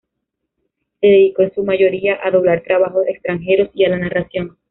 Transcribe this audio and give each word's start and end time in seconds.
Se 0.99 1.05
dedicó, 1.05 1.43
en 1.43 1.53
su 1.53 1.63
mayoría, 1.63 2.17
a 2.23 2.31
doblar 2.31 2.63
trabajos 2.63 3.03
extranjeros 3.07 3.69
y 3.75 3.85
a 3.85 3.89
la 3.89 3.99
narración. 3.99 4.57